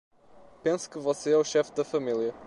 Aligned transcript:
Pense 0.63 0.89
que 0.89 0.97
você 0.97 1.31
é 1.31 1.37
o 1.37 1.43
chefe 1.43 1.71
da 1.75 1.85
família 1.85 2.33